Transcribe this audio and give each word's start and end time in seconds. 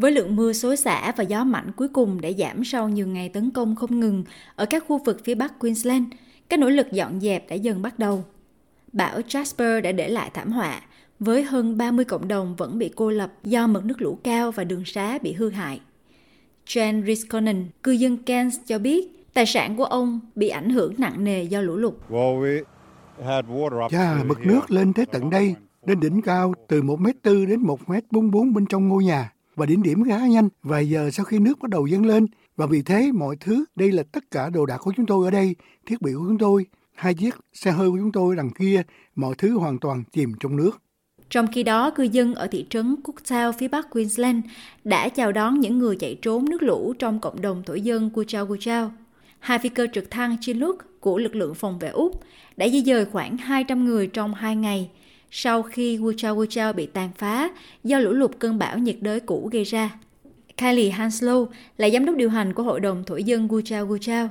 Với 0.00 0.12
lượng 0.12 0.36
mưa 0.36 0.52
xối 0.52 0.76
xả 0.76 1.12
và 1.16 1.24
gió 1.24 1.44
mạnh 1.44 1.70
cuối 1.76 1.88
cùng 1.88 2.20
để 2.20 2.34
giảm 2.38 2.64
sau 2.64 2.88
nhiều 2.88 3.06
ngày 3.06 3.28
tấn 3.28 3.50
công 3.50 3.76
không 3.76 4.00
ngừng 4.00 4.24
ở 4.56 4.66
các 4.66 4.84
khu 4.88 4.98
vực 4.98 5.20
phía 5.24 5.34
bắc 5.34 5.58
Queensland, 5.58 6.04
các 6.48 6.60
nỗ 6.60 6.68
lực 6.68 6.92
dọn 6.92 7.20
dẹp 7.20 7.48
đã 7.48 7.54
dần 7.54 7.82
bắt 7.82 7.98
đầu. 7.98 8.24
Bão 8.92 9.20
Jasper 9.20 9.80
đã 9.80 9.92
để 9.92 10.08
lại 10.08 10.30
thảm 10.34 10.52
họa, 10.52 10.80
với 11.18 11.42
hơn 11.42 11.78
30 11.78 12.04
cộng 12.04 12.28
đồng 12.28 12.56
vẫn 12.56 12.78
bị 12.78 12.90
cô 12.96 13.10
lập 13.10 13.32
do 13.44 13.66
mực 13.66 13.84
nước 13.84 14.02
lũ 14.02 14.18
cao 14.24 14.50
và 14.50 14.64
đường 14.64 14.84
xá 14.84 15.18
bị 15.18 15.32
hư 15.32 15.50
hại. 15.50 15.80
Jen 16.66 17.06
Riskonen, 17.06 17.66
cư 17.82 17.92
dân 17.92 18.16
Cairns 18.16 18.58
cho 18.66 18.78
biết 18.78 19.32
tài 19.34 19.46
sản 19.46 19.76
của 19.76 19.84
ông 19.84 20.20
bị 20.34 20.48
ảnh 20.48 20.70
hưởng 20.70 20.94
nặng 20.98 21.24
nề 21.24 21.42
do 21.42 21.60
lũ 21.60 21.76
lụt. 21.76 21.94
Chà, 23.90 24.22
mực 24.26 24.46
nước 24.46 24.70
lên 24.70 24.92
tới 24.92 25.06
tận 25.06 25.30
đây, 25.30 25.54
lên 25.86 26.00
đỉnh 26.00 26.22
cao 26.22 26.54
từ 26.68 26.82
1m4 26.82 27.46
đến 27.46 27.62
1m44 27.62 28.54
bên 28.54 28.66
trong 28.66 28.88
ngôi 28.88 29.04
nhà 29.04 29.32
và 29.60 29.66
đỉnh 29.66 29.82
điểm 29.82 30.04
khá 30.04 30.18
nhanh. 30.26 30.48
Vài 30.62 30.88
giờ 30.88 31.10
sau 31.10 31.24
khi 31.24 31.38
nước 31.38 31.58
bắt 31.62 31.70
đầu 31.70 31.86
dâng 31.86 32.06
lên 32.06 32.26
và 32.56 32.66
vì 32.66 32.82
thế 32.82 33.12
mọi 33.12 33.36
thứ 33.40 33.64
đây 33.76 33.92
là 33.92 34.02
tất 34.12 34.30
cả 34.30 34.50
đồ 34.50 34.66
đạc 34.66 34.78
của 34.78 34.92
chúng 34.96 35.06
tôi 35.06 35.26
ở 35.26 35.30
đây 35.30 35.54
thiết 35.86 36.02
bị 36.02 36.12
của 36.12 36.24
chúng 36.28 36.38
tôi 36.38 36.66
hai 36.94 37.14
chiếc 37.14 37.34
xe 37.52 37.70
hơi 37.70 37.90
của 37.90 37.96
chúng 38.00 38.12
tôi 38.12 38.36
đằng 38.36 38.50
kia 38.50 38.82
mọi 39.14 39.34
thứ 39.38 39.58
hoàn 39.58 39.78
toàn 39.78 40.04
chìm 40.12 40.32
trong 40.40 40.56
nước. 40.56 40.82
Trong 41.30 41.46
khi 41.52 41.62
đó, 41.62 41.90
cư 41.90 42.02
dân 42.02 42.34
ở 42.34 42.46
thị 42.46 42.66
trấn 42.70 42.96
Cooktown 43.04 43.52
phía 43.52 43.68
bắc 43.68 43.90
Queensland 43.90 44.44
đã 44.84 45.08
chào 45.08 45.32
đón 45.32 45.60
những 45.60 45.78
người 45.78 45.96
chạy 45.96 46.18
trốn 46.22 46.44
nước 46.44 46.62
lũ 46.62 46.94
trong 46.98 47.20
cộng 47.20 47.40
đồng 47.40 47.62
thổ 47.66 47.74
dân 47.74 48.10
Kuchao 48.10 48.46
Kuchao. 48.46 48.92
Hai 49.38 49.58
phi 49.58 49.68
cơ 49.68 49.86
trực 49.92 50.10
thăng 50.10 50.36
Chinook 50.40 50.76
của 51.00 51.18
lực 51.18 51.34
lượng 51.34 51.54
phòng 51.54 51.78
vệ 51.78 51.88
Úc 51.88 52.22
đã 52.56 52.68
di 52.68 52.82
dời 52.82 53.04
khoảng 53.04 53.36
200 53.36 53.84
người 53.84 54.06
trong 54.06 54.34
hai 54.34 54.56
ngày 54.56 54.90
sau 55.30 55.62
khi 55.62 55.98
Wuchao 55.98 56.36
Wuchao 56.36 56.72
bị 56.72 56.86
tàn 56.86 57.10
phá 57.18 57.50
do 57.84 57.98
lũ 57.98 58.12
lụt 58.12 58.30
cơn 58.38 58.58
bão 58.58 58.78
nhiệt 58.78 58.96
đới 59.00 59.20
cũ 59.20 59.48
gây 59.52 59.64
ra. 59.64 59.90
Kylie 60.56 60.90
Hanslow 60.90 61.46
là 61.76 61.90
giám 61.90 62.04
đốc 62.04 62.16
điều 62.16 62.30
hành 62.30 62.52
của 62.52 62.62
Hội 62.62 62.80
đồng 62.80 63.04
Thổ 63.04 63.16
dân 63.16 63.48
Wuchao 63.48 63.88
Wuchao. 63.88 64.28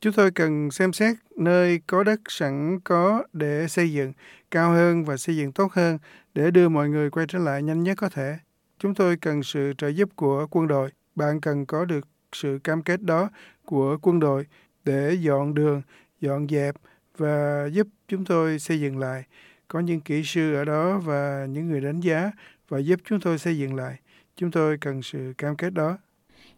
Chúng 0.00 0.12
tôi 0.12 0.30
cần 0.30 0.70
xem 0.70 0.92
xét 0.92 1.16
nơi 1.36 1.80
có 1.86 2.04
đất 2.04 2.20
sẵn 2.28 2.80
có 2.84 3.24
để 3.32 3.66
xây 3.68 3.92
dựng 3.92 4.12
cao 4.50 4.70
hơn 4.70 5.04
và 5.04 5.16
xây 5.16 5.36
dựng 5.36 5.52
tốt 5.52 5.72
hơn 5.72 5.98
để 6.34 6.50
đưa 6.50 6.68
mọi 6.68 6.88
người 6.88 7.10
quay 7.10 7.26
trở 7.28 7.38
lại 7.38 7.62
nhanh 7.62 7.82
nhất 7.82 7.98
có 7.98 8.08
thể. 8.08 8.38
Chúng 8.78 8.94
tôi 8.94 9.16
cần 9.16 9.42
sự 9.42 9.72
trợ 9.78 9.88
giúp 9.88 10.08
của 10.16 10.46
quân 10.50 10.68
đội. 10.68 10.90
Bạn 11.14 11.40
cần 11.40 11.66
có 11.66 11.84
được 11.84 12.08
sự 12.32 12.58
cam 12.64 12.82
kết 12.82 13.02
đó 13.02 13.30
của 13.64 13.98
quân 14.02 14.20
đội 14.20 14.46
để 14.84 15.14
dọn 15.20 15.54
đường, 15.54 15.82
dọn 16.20 16.46
dẹp 16.48 16.74
và 17.16 17.66
giúp 17.72 17.86
chúng 18.08 18.24
tôi 18.24 18.58
xây 18.58 18.80
dựng 18.80 18.98
lại. 18.98 19.24
Có 19.68 19.80
những 19.80 20.00
kỹ 20.00 20.22
sư 20.24 20.54
ở 20.54 20.64
đó 20.64 20.98
và 21.04 21.46
những 21.50 21.68
người 21.68 21.80
đánh 21.80 22.00
giá 22.00 22.32
và 22.68 22.78
giúp 22.78 23.00
chúng 23.04 23.20
tôi 23.20 23.38
xây 23.38 23.58
dựng 23.58 23.74
lại. 23.74 23.96
Chúng 24.36 24.50
tôi 24.50 24.78
cần 24.80 25.02
sự 25.02 25.32
cam 25.38 25.56
kết 25.56 25.70
đó. 25.70 25.98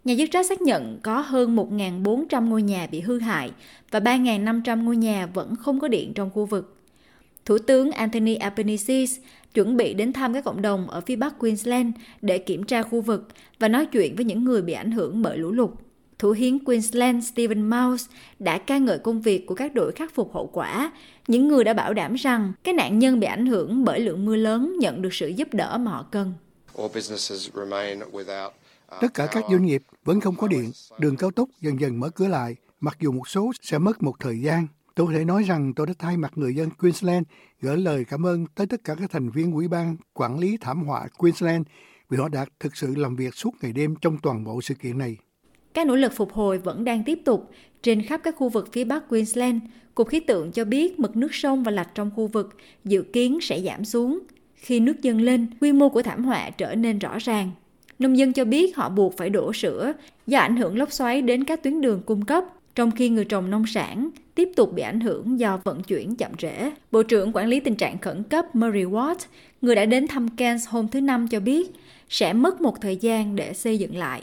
Nhà 0.05 0.15
chức 0.19 0.31
trách 0.33 0.47
xác 0.47 0.63
nhận 0.63 1.01
có 1.03 1.21
hơn 1.21 1.57
1.400 1.57 2.49
ngôi 2.49 2.63
nhà 2.63 2.87
bị 2.91 3.01
hư 3.01 3.19
hại 3.19 3.51
và 3.91 4.01
3.500 4.01 4.83
ngôi 4.83 4.97
nhà 4.97 5.27
vẫn 5.27 5.57
không 5.57 5.81
có 5.81 5.89
điện 5.89 6.15
trong 6.15 6.31
khu 6.31 6.47
vực. 6.47 6.77
Thủ 7.45 7.59
tướng 7.59 7.93
Anthony 7.93 8.35
Albanese 8.35 9.05
chuẩn 9.55 9.77
bị 9.77 9.95
đến 9.95 10.13
thăm 10.13 10.35
các 10.35 10.45
cộng 10.45 10.63
đồng 10.63 10.91
ở 10.91 11.01
phía 11.01 11.17
bắc 11.17 11.39
Queensland 11.39 11.95
để 12.23 12.39
kiểm 12.39 12.65
tra 12.65 12.83
khu 12.83 13.01
vực 13.01 13.29
và 13.59 13.69
nói 13.69 13.87
chuyện 13.87 14.17
với 14.17 14.25
những 14.25 14.45
người 14.45 14.63
bị 14.63 14.73
ảnh 14.73 14.91
hưởng 14.91 15.23
bởi 15.23 15.39
lũ 15.39 15.53
lụt. 15.53 15.71
Thủ 16.23 16.31
hiến 16.31 16.65
Queensland 16.65 17.33
Stephen 17.33 17.71
Mouse 17.71 18.13
đã 18.39 18.59
ca 18.59 18.79
ngợi 18.79 18.99
công 18.99 19.23
việc 19.23 19.47
của 19.47 19.55
các 19.55 19.75
đội 19.75 19.93
khắc 19.93 20.15
phục 20.15 20.35
hậu 20.35 20.47
quả, 20.47 20.93
những 21.29 21.49
người 21.49 21.65
đã 21.65 21.75
bảo 21.75 21.95
đảm 21.95 22.15
rằng 22.15 22.53
các 22.65 22.75
nạn 22.75 22.99
nhân 22.99 23.21
bị 23.21 23.27
ảnh 23.27 23.47
hưởng 23.47 23.85
bởi 23.85 24.01
lượng 24.01 24.25
mưa 24.25 24.37
lớn 24.37 24.77
nhận 24.79 25.03
được 25.03 25.15
sự 25.15 25.29
giúp 25.29 25.49
đỡ 25.55 25.79
mà 25.79 25.91
họ 25.91 26.07
cần. 26.11 26.35
Tất 29.01 29.15
cả 29.15 29.27
các 29.33 29.45
doanh 29.51 29.65
nghiệp 29.67 29.83
vẫn 30.05 30.21
không 30.21 30.37
có 30.37 30.49
điện, 30.49 30.71
đường 30.99 31.17
cao 31.17 31.31
tốc 31.31 31.49
dần 31.61 31.81
dần 31.81 32.01
mở 32.01 32.11
cửa 32.11 32.29
lại, 32.29 32.57
mặc 32.81 32.97
dù 33.01 33.13
một 33.13 33.29
số 33.29 33.53
sẽ 33.63 33.79
mất 33.79 34.03
một 34.03 34.15
thời 34.21 34.41
gian. 34.41 34.67
Tôi 34.95 35.07
có 35.07 35.13
thể 35.13 35.25
nói 35.25 35.43
rằng 35.43 35.73
tôi 35.77 35.87
đã 35.87 35.93
thay 35.99 36.17
mặt 36.17 36.33
người 36.35 36.55
dân 36.55 36.71
Queensland 36.71 37.27
gửi 37.61 37.77
lời 37.77 38.05
cảm 38.05 38.27
ơn 38.27 38.47
tới 38.55 38.67
tất 38.67 38.85
cả 38.85 38.95
các 38.95 39.11
thành 39.11 39.31
viên 39.31 39.53
ủy 39.53 39.69
ban 39.69 39.97
quản 40.15 40.39
lý 40.39 40.57
thảm 40.61 40.85
họa 40.85 41.09
Queensland 41.19 41.67
vì 42.09 42.19
họ 42.19 42.29
đã 42.29 42.47
thực 42.61 42.77
sự 42.77 42.95
làm 42.95 43.17
việc 43.17 43.35
suốt 43.35 43.51
ngày 43.63 43.73
đêm 43.73 43.95
trong 44.01 44.19
toàn 44.23 44.45
bộ 44.45 44.61
sự 44.63 44.75
kiện 44.75 44.99
này. 44.99 45.17
Các 45.75 45.87
nỗ 45.87 45.97
lực 45.97 46.13
phục 46.13 46.33
hồi 46.33 46.59
vẫn 46.59 46.85
đang 46.85 47.05
tiếp 47.05 47.19
tục 47.25 47.51
trên 47.83 48.03
khắp 48.03 48.21
các 48.25 48.37
khu 48.37 48.49
vực 48.49 48.73
phía 48.73 48.85
bắc 48.85 49.09
Queensland. 49.09 49.63
Cục 49.95 50.09
khí 50.09 50.21
tượng 50.21 50.53
cho 50.53 50.65
biết 50.65 51.01
mực 51.01 51.17
nước 51.17 51.35
sông 51.35 51.63
và 51.63 51.71
lạch 51.71 51.95
trong 51.95 52.11
khu 52.17 52.27
vực 52.27 52.57
dự 52.85 53.03
kiến 53.03 53.39
sẽ 53.41 53.61
giảm 53.61 53.85
xuống. 53.85 54.19
Khi 54.55 54.81
nước 54.81 55.03
dâng 55.03 55.21
lên, 55.21 55.47
quy 55.61 55.73
mô 55.73 55.89
của 55.89 56.03
thảm 56.03 56.25
họa 56.25 56.51
trở 56.51 56.75
nên 56.75 56.99
rõ 56.99 57.19
ràng. 57.19 57.51
Nông 57.99 58.19
dân 58.19 58.33
cho 58.33 58.45
biết 58.45 58.77
họ 58.77 58.89
buộc 58.89 59.17
phải 59.17 59.31
đổ 59.31 59.53
sữa 59.53 59.93
do 60.27 60.39
ảnh 60.39 60.57
hưởng 60.57 60.79
lốc 60.79 60.93
xoáy 60.93 61.23
đến 61.23 61.45
các 61.45 61.63
tuyến 61.63 61.81
đường 61.81 62.03
cung 62.07 62.25
cấp, 62.25 62.45
trong 62.75 62.91
khi 62.91 63.09
người 63.09 63.25
trồng 63.25 63.51
nông 63.51 63.67
sản 63.67 64.11
tiếp 64.35 64.49
tục 64.57 64.73
bị 64.73 64.83
ảnh 64.83 65.01
hưởng 65.01 65.41
do 65.41 65.61
vận 65.65 65.83
chuyển 65.83 66.17
chậm 66.17 66.35
trễ. 66.35 66.71
Bộ 66.93 67.03
trưởng 67.03 67.33
quản 67.35 67.49
lý 67.49 67.61
tình 67.61 67.75
trạng 67.75 67.99
khẩn 67.99 68.23
cấp 68.23 68.55
Murray 68.55 68.85
Watt, 68.85 69.17
người 69.61 69.75
đã 69.75 69.85
đến 69.85 70.09
thăm 70.09 70.29
Cairns 70.37 70.69
hôm 70.69 70.89
thứ 70.89 71.01
Năm 71.01 71.29
cho 71.29 71.41
biết, 71.41 71.71
sẽ 72.09 72.33
mất 72.33 72.61
một 72.61 72.81
thời 72.81 72.97
gian 72.97 73.37
để 73.37 73.53
xây 73.53 73.79
dựng 73.79 73.97
lại. 73.97 74.23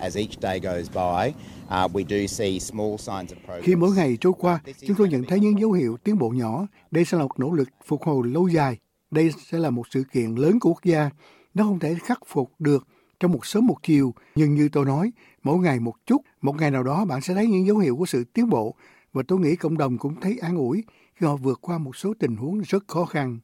Khi 3.61 3.75
mỗi 3.75 3.91
ngày 3.95 4.17
trôi 4.21 4.33
qua, 4.39 4.59
chúng 4.87 4.97
tôi 4.97 5.09
nhận 5.09 5.23
thấy 5.23 5.39
những 5.39 5.59
dấu 5.59 5.71
hiệu 5.71 5.97
tiến 6.03 6.17
bộ 6.17 6.29
nhỏ. 6.29 6.67
Đây 6.91 7.05
sẽ 7.05 7.17
là 7.17 7.23
một 7.23 7.39
nỗ 7.39 7.51
lực 7.51 7.69
phục 7.85 8.03
hồi 8.03 8.27
lâu 8.27 8.47
dài. 8.47 8.77
Đây 9.11 9.31
sẽ 9.51 9.57
là 9.57 9.69
một 9.69 9.83
sự 9.89 10.03
kiện 10.13 10.35
lớn 10.35 10.59
của 10.59 10.69
quốc 10.69 10.83
gia. 10.83 11.09
Nó 11.53 11.63
không 11.63 11.79
thể 11.79 11.95
khắc 12.03 12.19
phục 12.27 12.51
được 12.59 12.87
trong 13.19 13.31
một 13.31 13.45
sớm 13.45 13.65
một 13.67 13.77
chiều, 13.83 14.13
nhưng 14.35 14.55
như 14.55 14.69
tôi 14.71 14.85
nói, 14.85 15.11
mỗi 15.43 15.57
ngày 15.57 15.79
một 15.79 15.93
chút, 16.05 16.21
một 16.41 16.55
ngày 16.59 16.71
nào 16.71 16.83
đó 16.83 17.05
bạn 17.05 17.21
sẽ 17.21 17.33
thấy 17.33 17.47
những 17.47 17.67
dấu 17.67 17.77
hiệu 17.77 17.95
của 17.95 18.05
sự 18.05 18.23
tiến 18.33 18.49
bộ 18.49 18.75
và 19.13 19.23
tôi 19.27 19.39
nghĩ 19.39 19.55
cộng 19.55 19.77
đồng 19.77 19.97
cũng 19.97 20.15
thấy 20.21 20.37
an 20.41 20.55
ủi 20.55 20.83
khi 21.15 21.25
họ 21.25 21.35
vượt 21.35 21.59
qua 21.61 21.77
một 21.77 21.95
số 21.95 22.13
tình 22.19 22.35
huống 22.35 22.61
rất 22.61 22.87
khó 22.87 23.05
khăn. 23.05 23.39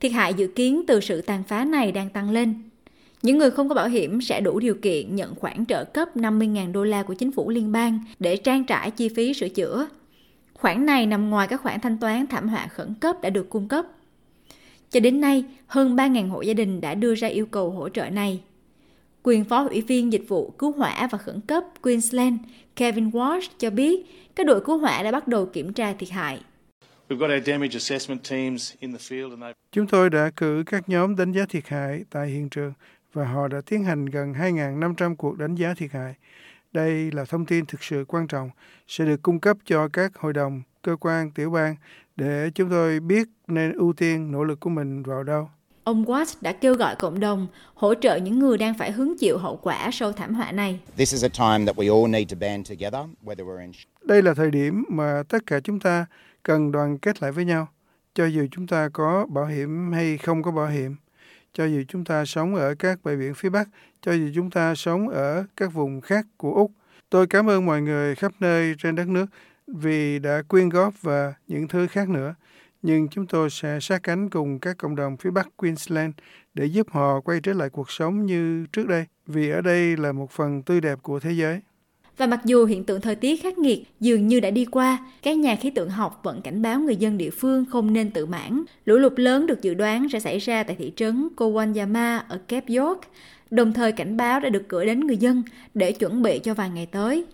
Thiệt 0.00 0.12
hại 0.12 0.34
dự 0.34 0.46
kiến 0.46 0.82
từ 0.86 1.00
sự 1.00 1.20
tàn 1.20 1.42
phá 1.42 1.64
này 1.64 1.92
đang 1.92 2.10
tăng 2.10 2.30
lên. 2.30 2.54
Những 3.22 3.38
người 3.38 3.50
không 3.50 3.68
có 3.68 3.74
bảo 3.74 3.88
hiểm 3.88 4.20
sẽ 4.20 4.40
đủ 4.40 4.60
điều 4.60 4.74
kiện 4.74 5.16
nhận 5.16 5.34
khoản 5.34 5.66
trợ 5.66 5.84
cấp 5.84 6.16
50.000 6.16 6.72
đô 6.72 6.84
la 6.84 7.02
của 7.02 7.14
chính 7.14 7.32
phủ 7.32 7.50
liên 7.50 7.72
bang 7.72 8.04
để 8.18 8.36
trang 8.36 8.64
trải 8.64 8.90
chi 8.90 9.08
phí 9.08 9.34
sửa 9.34 9.48
chữa. 9.48 9.88
Khoản 10.54 10.86
này 10.86 11.06
nằm 11.06 11.30
ngoài 11.30 11.46
các 11.48 11.60
khoản 11.60 11.80
thanh 11.80 11.98
toán 11.98 12.26
thảm 12.26 12.48
họa 12.48 12.66
khẩn 12.66 12.94
cấp 13.00 13.16
đã 13.22 13.30
được 13.30 13.50
cung 13.50 13.68
cấp. 13.68 13.86
Cho 14.90 15.00
đến 15.00 15.20
nay, 15.20 15.44
hơn 15.66 15.96
3.000 15.96 16.28
hộ 16.28 16.42
gia 16.42 16.54
đình 16.54 16.80
đã 16.80 16.94
đưa 16.94 17.14
ra 17.14 17.28
yêu 17.28 17.46
cầu 17.46 17.70
hỗ 17.70 17.88
trợ 17.88 18.10
này. 18.10 18.40
Quyền 19.22 19.44
phó 19.44 19.68
ủy 19.68 19.80
viên 19.80 20.12
dịch 20.12 20.24
vụ 20.28 20.50
cứu 20.50 20.72
hỏa 20.72 21.08
và 21.10 21.18
khẩn 21.18 21.40
cấp 21.40 21.64
Queensland 21.82 22.40
Kevin 22.76 23.10
Walsh 23.10 23.48
cho 23.58 23.70
biết 23.70 24.06
các 24.36 24.46
đội 24.46 24.60
cứu 24.64 24.78
hỏa 24.78 25.02
đã 25.02 25.12
bắt 25.12 25.28
đầu 25.28 25.46
kiểm 25.46 25.72
tra 25.72 25.92
thiệt 25.92 26.10
hại. 26.10 26.40
Chúng 29.72 29.86
tôi 29.86 30.10
đã 30.10 30.30
cử 30.36 30.62
các 30.66 30.88
nhóm 30.88 31.16
đánh 31.16 31.32
giá 31.32 31.46
thiệt 31.48 31.68
hại 31.68 32.04
tại 32.10 32.28
hiện 32.28 32.48
trường 32.48 32.72
và 33.12 33.24
họ 33.24 33.48
đã 33.48 33.60
tiến 33.66 33.84
hành 33.84 34.06
gần 34.06 34.32
2.500 34.32 35.16
cuộc 35.16 35.38
đánh 35.38 35.54
giá 35.54 35.74
thiệt 35.74 35.92
hại. 35.92 36.14
Đây 36.72 37.10
là 37.12 37.24
thông 37.24 37.46
tin 37.46 37.66
thực 37.66 37.82
sự 37.82 38.04
quan 38.08 38.26
trọng, 38.26 38.50
sẽ 38.88 39.04
được 39.04 39.22
cung 39.22 39.40
cấp 39.40 39.56
cho 39.64 39.88
các 39.88 40.16
hội 40.16 40.32
đồng, 40.32 40.62
cơ 40.82 40.96
quan, 41.00 41.30
tiểu 41.30 41.50
bang 41.50 41.76
để 42.16 42.50
chúng 42.54 42.70
tôi 42.70 43.00
biết 43.00 43.28
nên 43.46 43.72
ưu 43.72 43.92
tiên 43.92 44.32
nỗ 44.32 44.44
lực 44.44 44.60
của 44.60 44.70
mình 44.70 45.02
vào 45.02 45.22
đâu. 45.22 45.48
Ông 45.84 46.04
Watts 46.04 46.34
đã 46.40 46.52
kêu 46.52 46.74
gọi 46.74 46.96
cộng 46.96 47.20
đồng 47.20 47.46
hỗ 47.74 47.94
trợ 47.94 48.16
những 48.16 48.38
người 48.38 48.58
đang 48.58 48.74
phải 48.78 48.92
hứng 48.92 49.18
chịu 49.18 49.38
hậu 49.38 49.56
quả 49.56 49.90
sau 49.92 50.12
thảm 50.12 50.34
họa 50.34 50.52
này. 50.52 50.80
Đây 54.02 54.22
là 54.22 54.34
thời 54.34 54.50
điểm 54.50 54.84
mà 54.88 55.22
tất 55.28 55.46
cả 55.46 55.60
chúng 55.60 55.80
ta 55.80 56.06
cần 56.42 56.72
đoàn 56.72 56.98
kết 56.98 57.22
lại 57.22 57.32
với 57.32 57.44
nhau, 57.44 57.68
cho 58.14 58.26
dù 58.26 58.46
chúng 58.50 58.66
ta 58.66 58.88
có 58.92 59.26
bảo 59.26 59.46
hiểm 59.46 59.92
hay 59.92 60.18
không 60.18 60.42
có 60.42 60.50
bảo 60.50 60.66
hiểm, 60.66 60.96
cho 61.52 61.64
dù 61.64 61.82
chúng 61.88 62.04
ta 62.04 62.24
sống 62.24 62.54
ở 62.54 62.74
các 62.74 62.98
bãi 63.04 63.16
biển 63.16 63.34
phía 63.34 63.48
Bắc, 63.48 63.68
cho 64.02 64.12
dù 64.12 64.30
chúng 64.34 64.50
ta 64.50 64.74
sống 64.74 65.08
ở 65.08 65.44
các 65.56 65.72
vùng 65.72 66.00
khác 66.00 66.26
của 66.36 66.52
Úc. 66.52 66.70
Tôi 67.10 67.26
cảm 67.26 67.50
ơn 67.50 67.66
mọi 67.66 67.82
người 67.82 68.14
khắp 68.14 68.32
nơi 68.40 68.74
trên 68.78 68.94
đất 68.94 69.08
nước 69.08 69.26
vì 69.66 70.18
đã 70.18 70.42
quyên 70.48 70.68
góp 70.68 71.02
và 71.02 71.34
những 71.48 71.68
thứ 71.68 71.86
khác 71.86 72.08
nữa 72.08 72.34
nhưng 72.82 73.08
chúng 73.08 73.26
tôi 73.26 73.50
sẽ 73.50 73.78
sát 73.80 74.02
cánh 74.02 74.30
cùng 74.30 74.58
các 74.58 74.78
cộng 74.78 74.96
đồng 74.96 75.16
phía 75.16 75.30
Bắc 75.30 75.56
Queensland 75.56 76.14
để 76.54 76.64
giúp 76.64 76.86
họ 76.90 77.20
quay 77.20 77.40
trở 77.42 77.52
lại 77.52 77.70
cuộc 77.70 77.90
sống 77.90 78.26
như 78.26 78.66
trước 78.72 78.88
đây, 78.88 79.04
vì 79.26 79.50
ở 79.50 79.60
đây 79.60 79.96
là 79.96 80.12
một 80.12 80.30
phần 80.30 80.62
tươi 80.62 80.80
đẹp 80.80 80.98
của 81.02 81.20
thế 81.20 81.32
giới. 81.32 81.60
Và 82.16 82.26
mặc 82.26 82.40
dù 82.44 82.64
hiện 82.64 82.84
tượng 82.84 83.00
thời 83.00 83.14
tiết 83.14 83.42
khắc 83.42 83.58
nghiệt 83.58 83.82
dường 84.00 84.26
như 84.26 84.40
đã 84.40 84.50
đi 84.50 84.64
qua, 84.64 84.98
các 85.22 85.36
nhà 85.36 85.56
khí 85.56 85.70
tượng 85.70 85.90
học 85.90 86.20
vẫn 86.22 86.42
cảnh 86.42 86.62
báo 86.62 86.80
người 86.80 86.96
dân 86.96 87.18
địa 87.18 87.30
phương 87.30 87.64
không 87.70 87.92
nên 87.92 88.10
tự 88.10 88.26
mãn. 88.26 88.64
Lũ 88.84 88.96
lụt 88.96 89.12
lớn 89.16 89.46
được 89.46 89.62
dự 89.62 89.74
đoán 89.74 90.08
sẽ 90.08 90.20
xảy 90.20 90.38
ra 90.38 90.62
tại 90.62 90.76
thị 90.78 90.92
trấn 90.96 91.28
Kowanyama 91.36 92.20
ở 92.28 92.38
Cape 92.48 92.74
York, 92.74 93.00
đồng 93.50 93.72
thời 93.72 93.92
cảnh 93.92 94.16
báo 94.16 94.40
đã 94.40 94.48
được 94.48 94.68
gửi 94.68 94.86
đến 94.86 95.00
người 95.00 95.16
dân 95.16 95.42
để 95.74 95.92
chuẩn 95.92 96.22
bị 96.22 96.38
cho 96.38 96.54
vài 96.54 96.70
ngày 96.70 96.86
tới. 96.86 97.24